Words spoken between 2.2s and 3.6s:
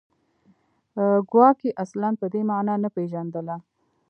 په دې معنا نه پېژندله